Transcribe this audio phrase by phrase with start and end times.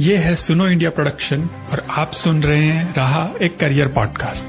[0.00, 1.42] ये है सुनो इंडिया प्रोडक्शन
[1.72, 4.46] और आप सुन रहे हैं रहा एक करियर पॉडकास्ट।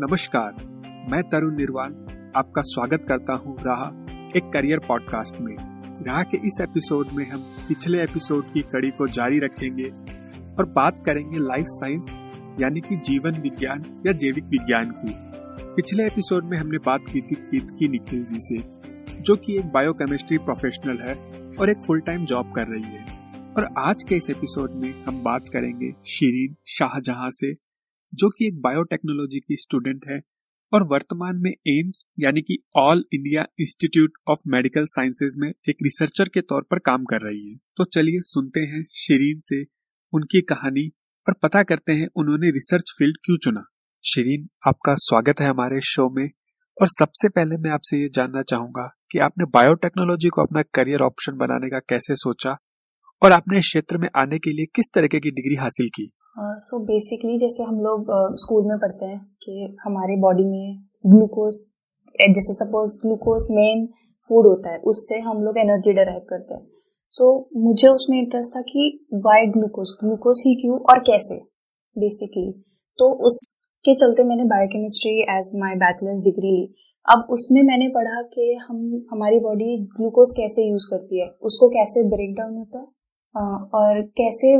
[0.00, 0.52] नमस्कार,
[1.10, 1.92] मैं तरुण निर्वाल
[2.36, 3.86] आपका स्वागत करता हूँ राह
[4.36, 5.56] एक करियर पॉडकास्ट में।
[6.02, 10.17] राह के इस एपिसोड में हम पिछले एपिसोड की कड़ी को जारी रखेंगे
[10.58, 12.10] और बात करेंगे लाइफ साइंस
[12.60, 15.12] यानी कि जीवन विज्ञान या जैविक विज्ञान की।
[15.76, 18.58] पिछले एपिसोड में हमने बात की थी की निखिल जी से,
[19.20, 21.14] जो कि एक बायोकेमिस्ट्री प्रोफेशनल है
[21.56, 23.04] और एक फुल टाइम जॉब कर रही है।
[23.56, 27.52] और आज के इस एपिसोड में हम बात करेंगे शिरीन शाहजहां से,
[28.14, 30.20] जो कि एक बायोटेक्नोलॉजी की स्टूडेंट है
[30.72, 36.28] और वर्तमान में एम्स यानी कि All India Institute of Medical Sciences में एक रिसर्चर
[36.28, 39.77] के तौर पर काम कर रही है। तो चलिए सुनते हैं शिरीन से
[40.14, 40.88] उनकी कहानी
[41.26, 43.62] और पता करते हैं उन्होंने रिसर्च फ़ील्ड क्यों चुना।
[44.04, 46.28] शिरीन आपका स्वागत है हमारे शो में।
[46.80, 51.36] और सबसे पहले मैं आपसे ये जानना चाहूँगा कि आपने बायोटेक्नोलॉजी को अपना करियर ऑप्शन
[51.36, 52.56] बनाने का कैसे सोचा
[53.22, 56.10] और आपने क्षेत्र में आने के लिए किस तरीके की डिग्री हासिल की?
[56.38, 58.06] सो uh, बेसिकली so जैसे हम लोग
[58.36, 61.54] स्कूल uh, में पढ़ते हैं कि हमारे बॉडी में ग्लूकोज
[62.30, 63.86] जैसे सपोज़ ग्लूकोज मेन
[64.28, 66.77] फ़ूड होता है उससे हम लोग एनर्जी डराइव करते हैं।
[67.14, 68.82] सो so, मुझे उसमें इंटरेस्ट था कि
[69.26, 71.36] वाई ग्लूकोज ग्लूकोज ही क्यों और कैसे
[71.96, 72.50] बेसिकली
[72.98, 76.64] तो उसके चलते मैंने biochemistry as my bachelor's degree ली।
[77.06, 78.78] अब उसमें मैंने पढ़ा कि हम
[79.12, 81.28] हमारी बॉडी ग्लूकोज कैसे यूज़ करती है?
[81.42, 82.86] उसको कैसे ब्रेक डाउन होता है?
[83.74, 84.56] और कैसे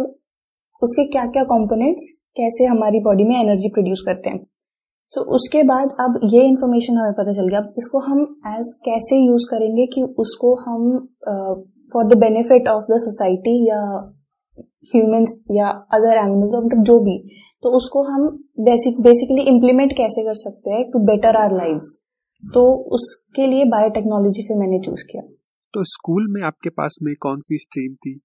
[0.82, 4.38] उसके क्या क्या कंपोनेंट्स कैसे हमारी बॉडी में एनर्जी प्रोड्यूस करते हैं?
[5.12, 8.72] सो so, उसके बाद अब ये इन्फॉर्मेशन हमें पता चल गया। अब इसको हम एज
[8.84, 10.90] कैसे यूज़ करेंगे कि उसको हम
[11.92, 13.80] for the benefit of the society या
[14.94, 17.16] ह्यूमंस या अदर एनिमल्स मतलब जो भी
[17.62, 18.28] तो उसको हम
[18.60, 21.96] बेसिक बेसिकली इम्प्लीमेंट कैसे कर सकते हैं टू बेटर आर लाइव्स
[22.44, 22.62] तो
[22.94, 25.22] उसके लिए बायोटेक्नोलॉजी फिर मैंने चूज़ किया।
[25.74, 28.18] तो स्कूल में आपके पास में कौन सी स्ट्रीम थी?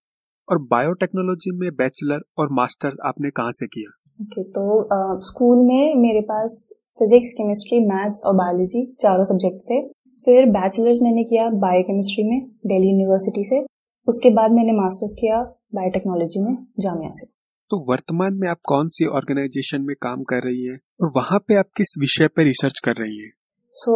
[0.52, 4.03] और बायोटेक्नोलॉजी में बैचलर और मास्टर आपने कहाँ से किया?
[4.24, 6.70] ओके okay, तो स्कूल में मेरे पास
[7.00, 9.82] फिजिक्स केमिस्ट्री मैथ्स और बायोलॉजी चारों सब्जेक्ट थे।
[10.26, 13.62] फिर बैचलर्स मैंने किया बायोकेमिस्ट्री में दिल्ली यूनिवर्सिटी से।
[14.08, 15.42] उसके बाद मैंने मास्टर्स किया
[15.76, 17.26] बायोटेक्नोलॉजी में जामिया से।
[17.72, 21.56] तो वर्तमान में आप कौन सी ऑर्गेनाइजेशन में काम कर रही है और वहाँ पे
[21.60, 23.30] आप किस विषय पर रिसर्च कर रही है?
[23.76, 23.94] सो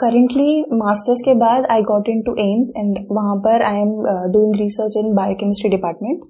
[0.00, 3.92] करेंटली मास्टर्स के बाद I got into AIIMS and वहाँ पर I am
[4.32, 6.24] doing research in biochemistry department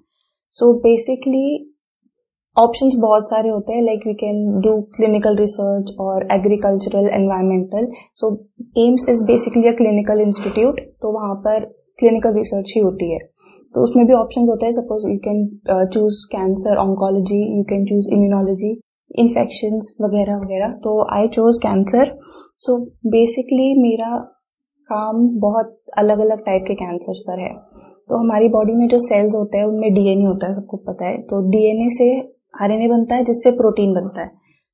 [0.56, 1.46] so basically
[2.60, 7.86] options बहुत सारे होते हैं like we can do clinical research और agricultural environmental
[8.22, 8.30] so
[8.78, 11.64] AIIMS is basically a clinical institute तो वहाँ पर
[11.98, 13.18] क्लिनिकल रिसर्च ही होती है।
[13.74, 18.08] तो उसमें भी ऑप्शंस होते हैं। Suppose you can choose cancer oncology you can choose
[18.14, 18.70] immunology
[19.18, 22.12] infection वगैरह वगैरह। तो I chose cancer
[22.58, 22.76] so
[23.06, 24.16] basically मेरा
[24.90, 27.54] काम बहुत अलग अलग टाइप के कैंसर्स पर है।
[28.08, 31.18] तो हमारी बॉडी में जो सेल्स होते हैं, उनमें डीएनए होता है, सबको पता है।
[31.22, 32.08] तो डीएनए से
[32.54, 34.30] आरएनए बनता है जिससे प्रोटीन बनता है।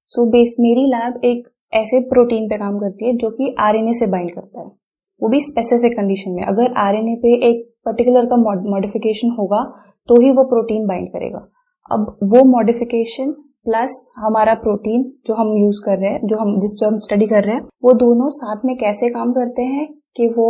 [0.09, 3.94] सो so, बेस मेरी लैब एक ऐसे प्रोटीन पे काम करती है जो कि आरएनए
[3.94, 4.66] से बाइंड करता है।
[5.22, 8.37] वो भी स्पेसिफिक कंडीशन में। अगर आरएनए पे एक पर्टिकुलर का
[8.70, 9.62] मॉडिफिकेशन होगा
[10.09, 11.47] तो ही वो प्रोटीन बाइंड करेगा।
[11.91, 13.32] अब वो मॉडिफिकेशन
[13.66, 17.26] प्लस हमारा प्रोटीन जो हम यूज़ कर रहे हैं जो हम जिस पर हम स्टडी
[17.26, 20.48] कर रहे हैं वो दोनों साथ में कैसे काम करते हैं कि वो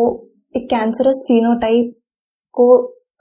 [0.57, 1.95] एक कैंसरस फिनोटाइप
[2.53, 2.67] को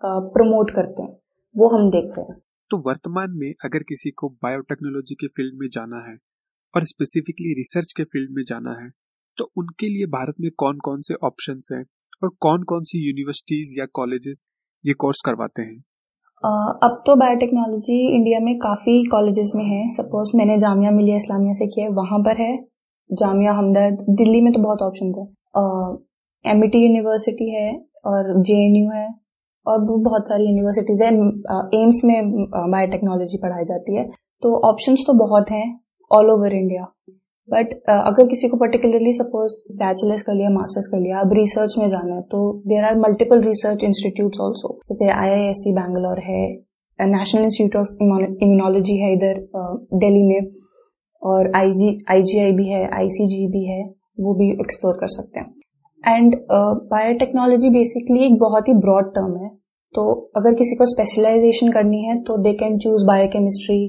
[0.06, 1.18] प्रमोट करते हैं।
[1.56, 2.42] वो हम देख रहे हैं।
[2.76, 6.18] तो वर्तमान में अगर किसी को बायोटेक्नोलॉजी के फ़ील्ड में जाना है
[6.76, 8.90] और स्पेसिफिकली रिसर्च के फ़ील्ड में जाना है
[9.38, 11.86] तो उनके लिए भारत में कौन कौन से ऑप्शन हैं
[12.24, 14.44] और कौन कौन सी यूनिवर्सिटीज या कॉलेजेस
[14.86, 15.78] ये कोर्स करवाते हैं?
[16.84, 21.68] अब तो बायोटेक्नोलॉजी इंडिया में काफ़ी कॉलेजेस में है। सपोज़ मैंने जामिया मिलिया इस्लामिया से
[21.68, 22.66] किया है, वहाँ पर है।
[23.10, 25.26] जामिया हमदर्द, दिल्ली में तो बहुत ऑप्शन है।
[26.46, 29.25] एम यूनिवर्सिटी है और जेएनयू है।
[29.68, 31.10] और बहुत सारी यूनिवर्सिटीज है
[31.76, 32.18] एम्स में
[32.48, 34.10] बायोटेक्नोलॉजी पढ़ाई जाती है।
[34.44, 35.68] तो ऑप्शंस तो बहुत हैं
[36.12, 36.84] ऑल ओवर इंडिया
[37.50, 41.88] बट अगर किसी को पर्टिकुलरली सपोज़ बैचलर्स कर लिया मास्टर्स कर लिया, अब रिसर्च में
[41.90, 46.20] जाना है तो there are multiple research institute also जैसे I I S C Bangalore
[46.24, 46.44] है
[47.00, 48.04] नेशनल इंस्टीट्यूट ऑफ़
[48.44, 49.40] इम्यूनोलॉजी है इधर
[49.96, 50.52] दिल्ली में,
[51.22, 53.82] और आई जी आई जी आई भी है आई सी जी भी है,
[54.20, 55.54] वो भी एक्सप्लोर कर सकते हैं।
[56.08, 56.36] एंड
[56.92, 59.50] बायोटेक्नोलॉजी बेसिकली एक बहुत ही ब्रॉड टर्म है।
[59.96, 60.04] तो
[60.38, 63.80] अगर किसी को स्पेशलाइजेशन करनी है तो दे कैन चूज़ बायोकेमिस्ट्री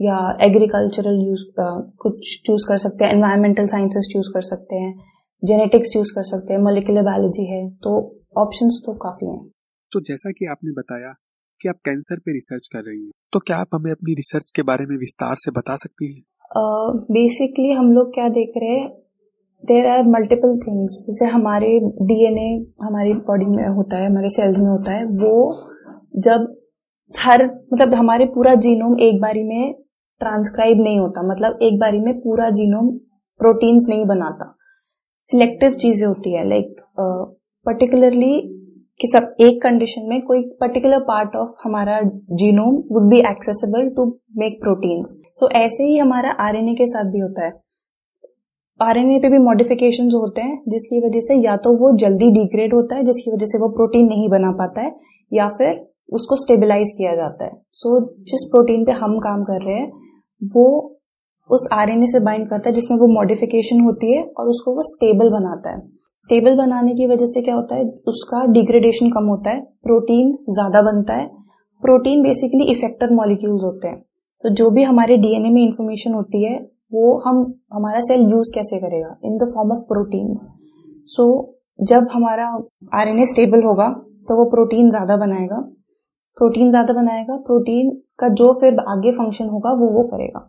[0.00, 1.44] या एग्रीकल्चरल यूज़
[1.98, 4.92] कुछ चूज़ कर सकते हैं एनवायरमेंटल साइंसेस चूज़ कर सकते हैं
[5.42, 7.94] जेनेटिक्स चूज़ कर सकते हैं मोलिकुलर बायोलॉजी है। तो
[8.38, 9.48] ऑप्शंस तो काफ़ी हैं।
[9.92, 11.12] तो जैसा कि आपने बताया
[11.60, 14.62] कि आप कैंसर पे रिसर्च कर रही हैं तो क्या आप हमें अपनी रिसर्च के
[14.62, 16.22] बारे में विस्तार से बता सकती हैं?
[17.10, 18.88] बेसिकली uh, हम लोग क्या देख रहे हैं
[19.64, 22.50] देर आर मल्टीपल थिंग्स जैसे हमारे डीएनए
[22.82, 25.54] हमारी बॉडी में होता है, हमारे सेल्स में होता है, वो
[26.18, 26.46] जब
[27.12, 29.74] हर मतलब हमारे पूरा जीनोम एक बारी में
[30.20, 32.88] ट्रांसक्राइब नहीं होता मतलब एक बारी में पूरा जीनोम
[33.40, 34.54] प्रोटीन्स नहीं बनाता।
[35.24, 36.74] सिलेक्टिव चीज़ें होती है लाइक
[37.66, 38.40] पर्टिकुलरली
[39.00, 42.00] कि सब एक कंडीशन में कोई पर्टिकुलर पार्ट ऑफ़ हमारा
[42.34, 44.06] genome would be accessible to
[44.38, 47.52] make proteins so ऐसे ही हमारा आरएनए के साथ भी होता है।
[48.80, 52.96] आरएनए पे भी मॉडिफिकेशंस होते हैं जिसकी वजह से या तो वो जल्दी डिग्रेड होता
[52.96, 54.94] है जिसकी वजह से वो प्रोटीन नहीं बना पाता है
[55.32, 55.80] या फिर
[56.12, 59.90] उसको स्टेबलाइज किया जाता है। सो so, जिस प्रोटीन पे हम काम कर रहे हैं
[60.42, 60.94] वो
[61.50, 65.30] उस आरएनए से बाइंड करता है जिसमें वो मॉडिफिकेशन होती है और उसको वो स्टेबल
[65.30, 65.80] बनाता है।
[66.20, 70.82] स्टेबल बनाने की वजह से क्या होता है उसका डिग्रेडेशन कम होता है प्रोटीन ज़्यादा
[70.82, 71.26] बनता है।
[71.82, 74.02] प्रोटीन बेसिकली इफेक्टर मॉलिक्यूल्स होते हैं।
[74.44, 76.58] तो जो भी हमारे डीएनए में इंफॉर्मेशन होती है
[76.92, 77.36] वो हम,
[77.72, 79.16] हमारा सेल यूज़ कैसे करेगा?
[79.24, 80.34] In the form of protein
[81.08, 82.46] so जब हमारा
[82.94, 83.88] आरएनए स्टेबल होगा
[84.28, 85.60] तो वो प्रोटीन ज़्यादा बनाएगा।
[86.36, 90.40] प्रोटीन ज़्यादा बनाएगा प्रोटीन का जो फिर आगे फ़ंक्शन होगा, वो वो करेगा।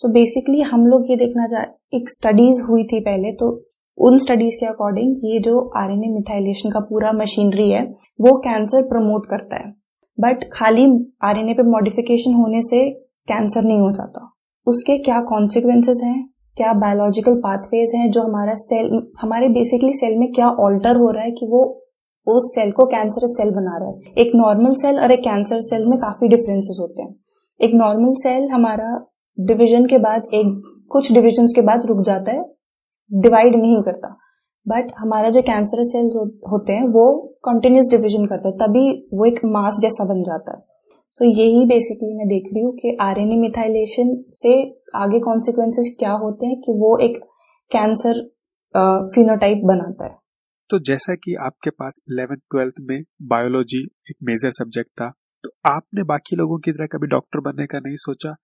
[0.00, 1.62] सो so बेसिकली हम लोग ये देखना चाह,
[1.94, 3.50] एक स्टडीज़ हुई थी पहले तो
[3.98, 7.82] उन स्टडीज़ के अकॉर्डिंग ये जो आरएनए मिथाइलेशन का पूरा मशीनरी है,
[8.20, 9.70] वो कैंसर प्रमोट करता है।
[10.18, 10.86] बट खाली
[11.24, 12.88] आरएनए पे मॉडिफिकेशन होने से
[13.28, 14.26] कैंसर नहीं हो जाता।
[14.66, 16.30] उसके क्या कॉन्सिक्वेंसेज हैं?
[16.56, 21.22] क्या बायोलॉजिकल पाथवेज हैं जो हमारा सेल हमारे बेसिकली सेल में क्या ऑल्टर हो रहा
[21.22, 21.86] है कि वो
[22.26, 24.00] उस सेल को कैंसर सेल बना रहा है?
[24.18, 27.16] एक नॉर्मल सेल और एक कैंसर सेल में काफ़ी डिफरेंसेस होते हैं।
[27.60, 29.06] एक नॉर्मल सेल हमारा
[29.40, 32.44] डिवीज़न के बाद, एक, कुछ डिविजन के बाद रुक जाता है
[33.12, 34.16] डिवाइड नहीं करता।
[34.68, 36.16] बट हमारा जो कैंसर सेल्स
[36.52, 40.58] होते हैं, वो कंटिन्यूस डिविजन करता है। तभी वो एक मास जैसा बन जाता है।
[41.14, 44.52] सो so, यही बेसिकली मैं देख रही हूँ कि आरएनए मिथाइलेशन से
[44.94, 47.16] आगे कॉन्सिक्वेंसेस क्या होते हैं कि वो एक
[47.70, 48.20] कैंसर
[49.14, 50.14] फिनोटाइप बनाता है।
[50.70, 53.80] तो जैसा कि आपके पास इलेवेंथ ट्वेल्थ में बायोलॉजी
[54.10, 55.10] एक मेजर सब्जेक्ट था
[55.44, 58.34] तो आपने बाकी लोगों की तरह कभी डॉक्टर बनने का नहीं सोचा?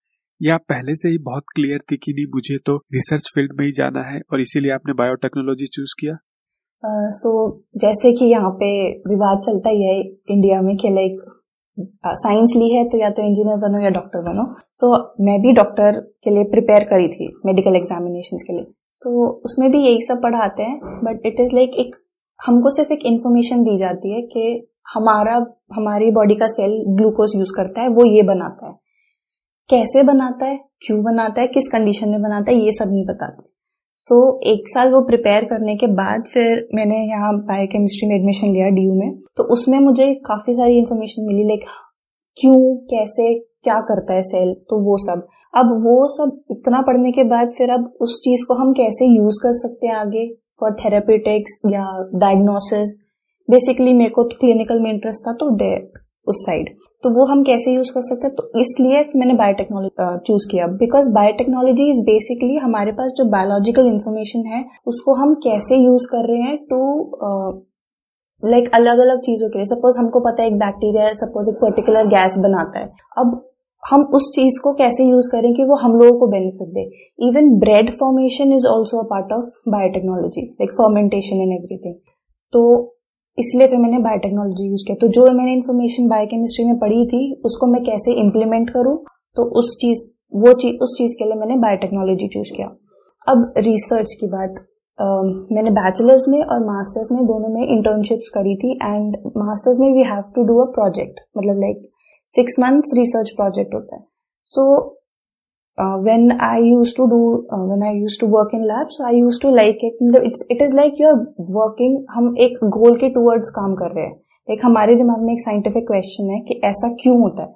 [0.41, 3.73] या पहले से ही बहुत क्लियर थी कि नहीं मुझे तो रिसर्च फ़ील्ड में ही
[3.73, 6.15] जाना है और इसीलिए आपने बायोटेक्नोलॉजी चूज़ किया?
[7.11, 8.69] सो uh, so, जैसे कि यहाँ पे
[9.09, 11.36] विवाद चलता ही है इंडिया में कि लाइक
[11.79, 15.53] साइंस ली है तो या तो इंजीनियर बनो या डॉक्टर बनो। सो so, मैं भी
[15.53, 20.03] डॉक्टर के लिए प्रिपेयर करी थी मेडिकल एग्जामिनेशन के लिए। सो so, उसमें भी यही
[20.03, 21.97] सब पढ़ाते हैं बट इट इज़ लाइक एक
[22.41, 24.47] हमको सिर्फ़ एक इन्फॉर्मेशन दी जाती है कि
[24.95, 25.35] हमारा
[25.75, 28.75] हमारी बॉडी का सेल ग्लूकोज यूज़ करता है वो ये बनाता है।
[29.71, 33.56] कैसे बनाता है क्यों बनाता है किस कंडीशन में बनाता है ये सब नहीं बताते।
[34.01, 38.53] सो so, एक साल वो प्रिपेयर करने के बाद फिर मैंने यहाँ बायोकेमिस्ट्री में एडमिशन
[38.53, 41.65] लिया डीयू में। तो उसमें मुझे काफ़ी सारी इन्फॉर्मेशन मिली लाइक
[42.37, 47.25] क्यों कैसे क्या करता है सेल तो वो सब। अब वो सब इतना पढ़ने के
[47.25, 50.27] बाद फिर अब उस चीज़ को हम कैसे यूज़ कर सकते हैं आगे?
[50.61, 52.97] फॉर थेरेपेटिक्स या डायग्नोसिस
[53.49, 55.77] बेसिकली मेरे को क्लिनिकल में इंटरेस्ट था तो दे
[56.27, 58.35] उस साइड तो वो हम कैसे यूज़ कर सकते हैं?
[58.37, 64.47] तो इसलिए मैंने बायोटेक्नोलॉजी चूज़ किया। बिकॉज़ बायोटेक्नोलॉजी इज़ बेसिकली हमारे पास जो बायोलॉजिकल इन्फॉर्मेशन
[64.47, 66.81] है, उसको हम कैसे यूज़ कर रहे हैं टू
[68.43, 72.07] लाइक अलग अलग चीज़ों के लिए। सपोज़ हमको पता है एक बैक्टीरिया सपोज़ एक पर्टिकुलर
[72.09, 73.43] गैस बनाता है। अब
[73.83, 76.83] हम उस चीज़ को कैसे यूज़ करें कि वो हम लोगों को benefit they?
[77.21, 81.95] Even bread formation is also a part of biotechnology like fermentation and everything
[82.53, 82.63] तो
[83.39, 87.67] इसलिए फिर मैंने बायोटेक्नोलॉजी यूज़ किया। तो जो मैंने इन्फॉर्मेशन बायोकेमिस्ट्री में पढ़ी थी उसको
[87.67, 89.05] मैं कैसे इम्प्लीमेंट करूँ?
[89.37, 90.09] तो उस चीज़
[90.41, 92.69] वो चीज़ उस चीज़ के लिए मैंने बायोटेक्नोलॉजी चूज़ किया।
[93.29, 94.67] अब रिसर्च की बात
[94.99, 99.93] Uh, मैंने बैचलर्स में और मास्टर्स में दोनों में इंटर्नशिप्स करी थी एंड मास्टर्स में
[99.93, 101.91] we have to do a project मतलब like
[102.29, 104.03] six months research project होता है।
[104.47, 104.63] So
[105.79, 109.05] uh, when I used to do uh, when I used to work in lab, so
[109.05, 109.95] I used to like it.
[110.23, 111.19] It's it is like you're
[111.57, 111.99] working.
[112.11, 114.17] हम एक गोल के towards काम कर रहे हैं
[114.49, 117.55] एक हमारे दिमाग में एक साइंटिफिक क्वेश्चन है कि ऐसा क्यों होता है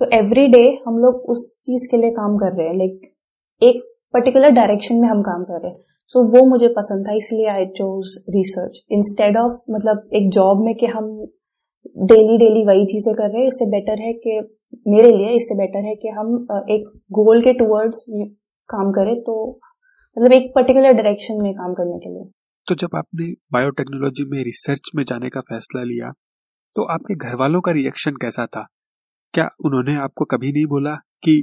[0.00, 3.10] तो एवरी डे हम लोग उस चीज़ के लिए काम कर रहे हैं लाइक
[3.62, 3.82] एक
[4.14, 5.80] पर्टिकुलर डायरेक्शन में हम काम कर रहे हैं
[6.12, 10.64] सो so, वो मुझे पसंद था इसलिए I chose research instead of मतलब एक जॉब
[10.64, 11.06] में कि हम
[12.10, 14.40] डेली डेली वही चीज़ें कर रहे हैं इससे बेटर है कि
[14.88, 16.34] मेरे लिए इससे बेटर है कि हम
[16.70, 18.04] एक गोल के टूवर्ड्स
[18.68, 19.34] काम करें तो
[20.16, 22.30] मतलब एक पर्टिकुलर डायरेक्शन में काम करने के लिए।
[22.66, 26.12] तो जब आपने बायोटेक्नोलॉजी में रिसर्च में जाने का फैसला लिया
[26.76, 28.66] तो आपके घर वालों का रिएक्शन कैसा था?
[29.34, 31.34] क्या उन्होंने आपको कभी नहीं बोला कि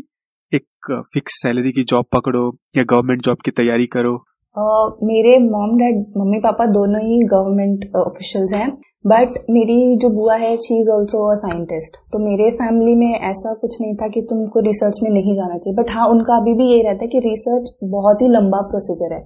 [0.51, 2.43] एक फिक्स सैलरी की जॉब पकड़ो
[2.77, 4.13] या गवर्नमेंट जॉब की तैयारी करो?
[4.55, 8.69] Uh, मेरे मॉम डैड मम्मी पापा दोनों ही गवर्नमेंट ऑफिशियल्स हैं।
[9.05, 13.53] बट मेरी जो बुआ है she is also a scientist तो मेरे फैमिली में ऐसा
[13.61, 16.69] कुछ नहीं था कि तुमको रिसर्च में नहीं जाना चाहिए। बट हाँ उनका अभी भी
[16.71, 19.25] यही रहता है कि रिसर्च बहुत ही लंबा प्रोसीजर है।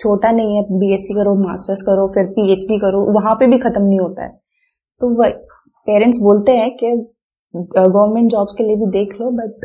[0.00, 3.98] छोटा नहीं है बीएससी करो मास्टर्स करो, फिर पीएचडी करो, वहाँ पे भी खत्म नहीं
[4.00, 4.30] होता है।
[5.00, 5.30] तो
[5.88, 6.92] पेरेंट्स बोलते हैं कि
[7.54, 9.64] गवर्नमेंट जॉब्स के लिए भी देख लो बट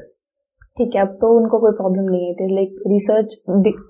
[0.77, 3.35] ठीक है, अब तो उनको कोई प्रॉब्लम नहीं है। इट इज़ लाइक रिसर्च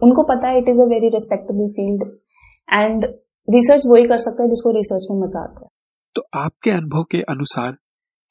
[0.03, 2.03] उनको पता है it is a very respectable field
[2.67, 3.05] and
[3.47, 5.69] research वही कर सकता है जिसको रिसर्च में मज़ा आता है।
[6.15, 7.71] तो आपके अनुभव के अनुसार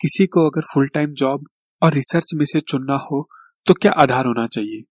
[0.00, 1.44] किसी को अगर फुल टाइम जॉब
[1.83, 3.26] और रिसर्च में से चुनना हो
[3.66, 4.83] तो क्या आधार होना चाहिए?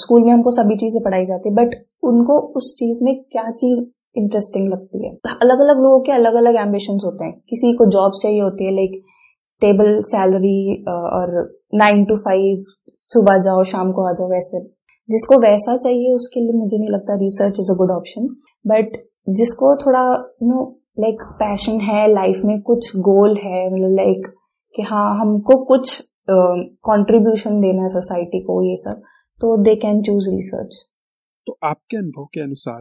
[0.00, 3.80] स्कूल में हमको सभी चीज़ें पढ़ाई जाती है बट उनको उस चीज़ में क्या चीज़
[4.16, 5.12] इंटरेस्टिंग लगती है?
[5.36, 8.74] अलग अलग लोगों के अलग अलग एम्बिशन होते हैं। किसी को जॉब चाहिए होती है
[8.74, 9.02] लाइक
[9.50, 11.34] स्टेबल सैलरी और
[11.74, 12.62] नाइन टू फाइव
[13.10, 14.60] सुबह जाओ शाम को आ जाओ वैसे।
[15.08, 18.26] जिसको वैसा चाहिए उसके लिए मुझे नहीं लगता research is a good option
[18.64, 18.96] but
[19.28, 24.34] जिसको थोड़ा नो लाइक पैशन है लाइफ में कुछ गोल है मतलब लाइक
[24.76, 29.02] कि हाँ हमको कुछ कंट्रीब्यूशन uh, देना है सोसाइटी को ये सब
[29.40, 30.86] तो दे कैन चूज़ रिसर्च
[31.46, 32.80] तो आपके अनुभव के अनुसार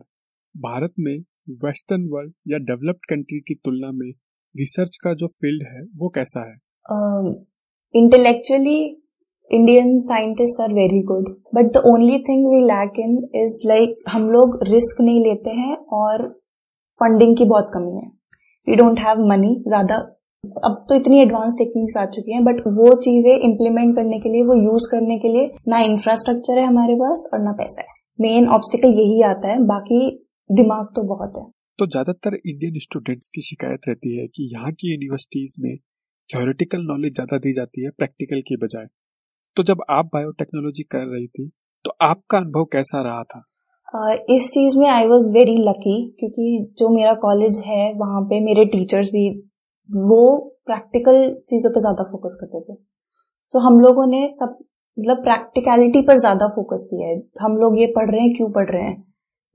[0.58, 1.18] भारत में
[1.50, 4.10] वेस्टर्न वर्ल्ड या डेवलप्ड कंट्री की तुलना में
[4.58, 6.56] रिसर्च का जो फ़ील्ड है वो कैसा है?
[7.96, 9.05] Intellectually
[9.52, 14.30] Indian scientist are very good but the only thing we lack in is like हम
[14.32, 16.28] लोग रिस्क नहीं लेते हैं और
[16.96, 18.08] फंडिंग की बहुत कमी है।
[18.68, 19.96] वी डोंट हैव मनी ज़्यादा।
[20.66, 24.44] अब तो इतनी एडवांस टेक्निक्स आ चुकी हैं बट वो चीज़ें इंप्लीमेंट करने के लिए,
[24.44, 27.88] वो यूज़ करने के लिए ना इंफ्रास्ट्रक्चर है हमारे पास और ना पैसा है।
[28.20, 30.02] मेन ऑब्स्टिकल यही आता है, बाकी
[30.50, 31.46] दिमाग तो बहुत है।
[31.80, 35.76] तो ज़्यादातर इंडियन स्टूडेंट्स की शिकायत रहती है कि यहाँ की यूनिवर्सिटीज में
[36.30, 38.86] थ्योरेटिकल नॉलेज ज़्यादा दी जाती है प्रैक्टिकल के बजाय।
[39.58, 41.50] तो जब आप बायोटेक्नोलॉजी कर रही थी
[41.86, 43.44] तो आपका अनुभव कैसा रहा था?
[44.30, 48.66] इस चीज़ में आई वॉज़ वेरी लकी क्योंकि जो मेरा कॉलेज है, वहाँ पे मेरे
[48.66, 49.30] टीचर्स भी
[49.90, 50.22] वो
[50.66, 51.20] प्रैक्टिकल
[51.50, 54.58] चीज़ों पे ज़्यादा फोकस करते थे। तो हम लोगों ने सब
[54.98, 58.70] मतलब प्रैक्टिकलिटी पर ज़्यादा फोकस किया है। हम लोग ये पढ़ रहे हैं, क्यों पढ़
[58.70, 59.04] रहे हैं?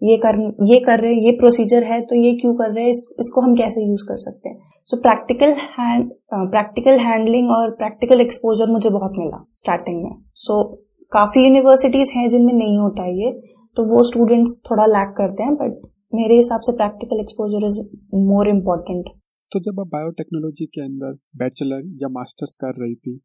[0.03, 2.91] ये कर ये कर रहे हैं ये प्रोसीजर है तो ये क्यों कर रहे हैं
[2.91, 4.59] इस, इसको हम कैसे यूज़ कर सकते हैं?
[4.85, 10.79] So practical hand practical handling और प्रैक्टिकल एक्सपोजर मुझे बहुत मिला स्टार्टिंग में। सो so,
[11.13, 13.33] काफ़ी यूनिवर्सिटीज हैं जिनमें नहीं होता है ये
[13.77, 17.81] तो वो स्टूडेंट्स थोड़ा लैक करते हैं बट मेरे हिसाब से practical exposure is
[18.15, 19.05] more important
[19.53, 23.21] तो जब आप बायोटेक्नोलॉजी के अंदर बैचलर या मास्टर्स कर रही थी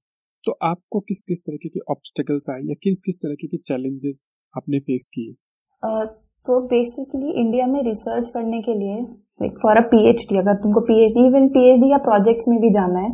[0.46, 4.80] तो आपको किस किस तरीके के ऑब्स्टिकल्स आए या किस किस तरह के चैलेंजेस आपने
[4.80, 5.34] फेस किए?
[5.84, 8.96] Uh, तो बेसिकली इंडिया में रिसर्च करने के लिए
[9.42, 13.12] लाइक फॉर अ पीएचडी अगर तुमको पीएचडी इवन पीएचडी या प्रोजेक्ट्स में भी जाना है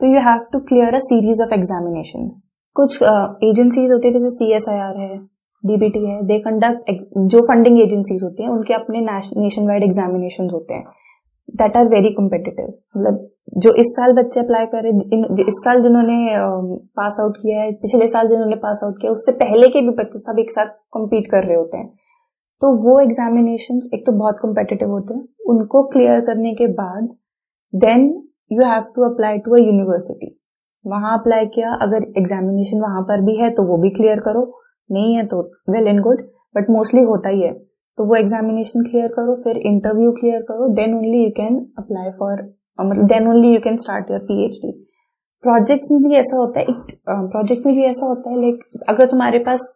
[0.00, 2.28] तो you have to clear a series of examination
[2.76, 5.16] कुछ एजेंसीज uh, होती है जैसे सी एस आई आर है
[5.64, 6.90] डीबीटी है दे कंडक्ट
[7.32, 10.84] जो फंडिंग एजेंसीज होती हैं उनके अपने नेशन वाइड एग्जामिनेशन होते हैं
[11.54, 12.66] दैट आर वेरी कम्पिटिटिव
[12.96, 13.28] मतलब
[13.64, 14.90] जो इस साल बच्चे अप्लाई करे
[15.48, 16.18] इस साल जिन्होंने
[16.96, 20.18] पास आउट किया है पिछले साल जिन्होंने पास आउट किया उससे पहले के भी बच्चे
[20.18, 21.88] सब एक साथ कम्पीट कर रहे होते हैं।
[22.62, 27.08] तो वो एग्जामिनेशन एक तो बहुत कम्पिटेटिव होते हैं। उनको क्लियर करने के बाद
[27.72, 28.06] then
[28.52, 30.36] you have to apply to a university
[30.84, 34.42] वहाँ अप्लाई किया, अगर एग्जामिनेशन वहाँ पर भी है तो वो भी क्लियर करो।
[34.90, 36.20] नहीं है तो well and good
[36.54, 37.52] but mostly होता ही है।
[37.98, 42.42] तो वो एग्जामिनेशन क्लियर करो, फिर इंटरव्यू क्लियर करो then only you can apply for
[42.78, 44.72] मतलब then only you can start your PhD
[45.44, 46.66] projects में भी ऐसा होता है
[47.08, 49.68] प्रोजेक्ट में भी ऐसा होता है लाइक अगर तुम्हारे पास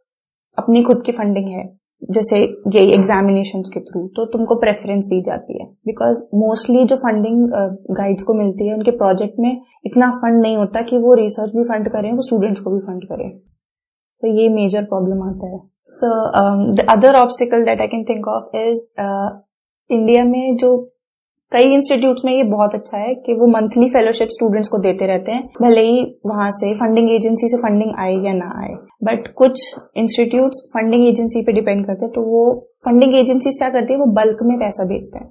[0.59, 1.65] अपनी खुद की फंडिंग है
[2.03, 2.39] जैसे
[2.75, 7.47] ये एग्जामिनेशन के थ्रू तो तुमको प्रेफरेंस दी जाती है। बिकॉज़ मोस्टली जो फंडिंग
[7.91, 11.51] गाइड्स uh, को मिलती है उनके प्रोजेक्ट में इतना फंड नहीं होता कि वो रिसर्च
[11.57, 13.31] भी फंड करें वो स्टूडेंट्स को भी फंड करें।
[14.23, 15.59] तो ये मेजर प्रॉब्लम आता है।
[15.91, 16.09] So
[16.73, 18.89] the other obstacle that I can think of is
[19.91, 20.77] India में जो
[21.53, 25.33] कई इंस्टीट्यूट्स में ये बहुत अच्छा है कि वो मंथली फेलोशिप स्टूडेंट्स को देते रहते
[25.33, 29.75] हैं, भले ही वहाँ से फंडिंग एजेंसी से फंडिंग आए या ना आए। बट कुछ
[29.97, 32.45] इंस्टीट्यूट फंडिंग एजेंसी पे डिपेंड करते हैं तो वो
[32.85, 35.27] फंडिंग एजेंसी क्या करती है, वो बल्क में पैसा भेजते हैं।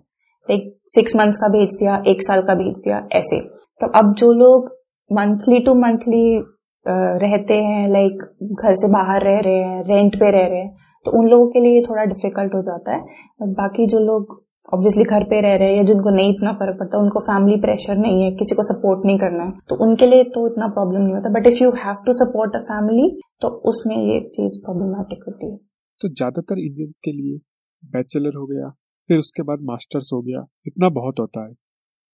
[0.50, 3.40] लाइक सिक्स मंथ्स का भेज दिया, एक साल का भेज दिया, ऐसे।
[3.82, 4.70] तो अब जो लोग
[5.12, 6.42] मंथली टू मंथली
[6.86, 8.22] रहते हैं लाइक
[8.56, 11.60] घर से बाहर रह रहे हैं रेंट पे रह रहे हैं तो उन लोगों के
[11.60, 13.02] लिए थोड़ा डिफ़िकल्ट हो जाता है।
[13.42, 14.38] बट बाकी जो लोग
[14.74, 17.98] ऑब्वियसली घर पे रह रहे हैं या जिनको नहीं इतना फ़र्क पड़ता उनको फैमिली प्रेशर
[17.98, 21.14] नहीं है किसी को सपोर्ट नहीं करना है तो उनके लिए तो इतना प्रॉब्लम नहीं
[21.14, 21.30] होता.
[21.30, 23.08] But if you have to support a family
[23.42, 25.58] तो उसमें ये चीज़ प्रॉब्लमेटिक होती है.
[26.02, 27.40] तो ज़्यादातर इंडियंस के लिए
[27.84, 28.70] बैचलर हो गया
[29.10, 31.54] फिर उसके बाद मास्टर्स हो गया इतना बहुत होता है.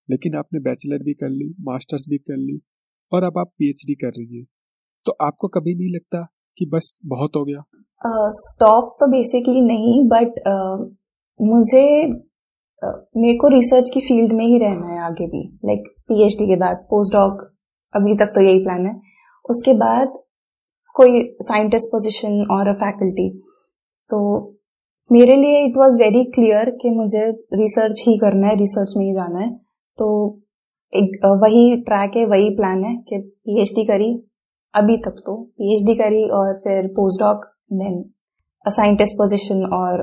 [0.09, 2.59] लेकिन आपने बैचलर भी कर ली मास्टर्स भी कर ली
[3.11, 4.43] और अब आप पीएचडी कर रही है.
[5.05, 6.21] तो आपको कभी नहीं लगता
[6.57, 7.63] कि बस बहुत हो गया?
[8.37, 10.77] स्टॉप uh, तो बेसिकली नहीं बट uh,
[11.39, 11.83] मुझे
[12.81, 16.85] मेरे को रिसर्च की फ़ील्ड में ही रहना है आगे भी। लाइक पीएचडी के बाद
[16.89, 17.41] पोस्ट डॉक
[17.93, 18.93] अभी तक तो यही प्लान है।
[19.45, 20.13] उसके बाद,
[20.95, 23.29] कोई साइंटिस्ट पोजीशन और अ फैकल्टी
[24.09, 24.19] तो
[25.11, 29.13] मेरे लिए इट वाज वेरी क्लियर कि मुझे रिसर्च ही करना है रिसर्च में ही
[29.13, 29.49] जाना है।
[29.97, 30.07] तो
[30.93, 34.13] एक वही ट्रैक है, वही प्लान है कि पीएचडी करी,
[34.73, 38.03] अभी तक तो। पीएचडी करी और फिर post doc then
[38.65, 40.01] scientist position और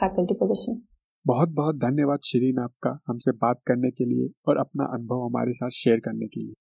[0.00, 0.80] फैकल्टी पोजीशन
[1.26, 5.68] बहुत बहुत धन्यवाद श्रीन आपका हमसे बात करने के लिए और अपना अनुभव हमारे साथ
[5.68, 6.54] शेयर करने के लिए।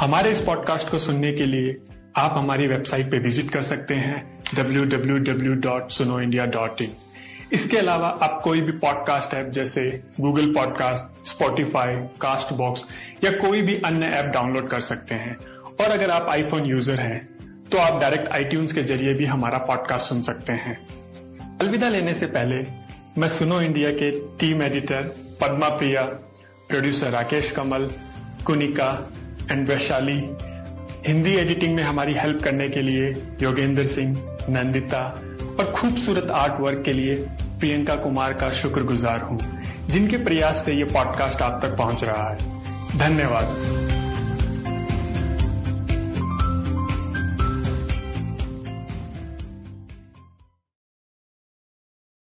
[0.00, 1.82] हमारे इस पॉडकास्ट को सुनने के लिए
[2.16, 7.05] आप हमारी वेबसाइट पे विज़िट कर सकते हैं www.sunoindia.in
[7.52, 12.84] इसके अलावा आप कोई भी पॉडकास्ट ऐप जैसे Google podcast Spotify cast box
[13.24, 15.36] या कोई भी अन्य ऐप डाउनलोड कर सकते हैं।
[15.80, 17.18] और अगर आप आईफोन यूज़र हैं
[17.70, 20.76] तो आप डायरेक्ट आईट्यून्स के ज़रिए भी हमारा पॉडकास्ट सुन सकते हैं।
[21.60, 22.56] अलविदा लेने से पहले,
[23.20, 25.02] मैं सुनो इंडिया के team editor
[25.40, 26.02] Padma Priya
[26.68, 27.90] producer Rakesh Kamal
[28.46, 28.90] Kunika
[29.50, 30.18] and Vaishali
[31.06, 33.10] Hindi editing में हमारी हेल्प करने के लिए
[33.42, 35.02] योगेंद्र सिंह नंदिता
[35.42, 37.14] और खूबसूरत आर्ट वर्क के लिए
[37.60, 39.38] प्रियंका कुमार का शुक्रगुजार हूँ,
[39.90, 42.36] जिनके प्रयास से ये पॉडकास्ट आप तक पहुँच रहा है।
[42.98, 43.56] धन्यवाद।